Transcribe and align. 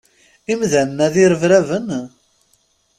Imdanen-a 0.51 1.07
d 1.13 1.15
irebraben? 1.23 1.87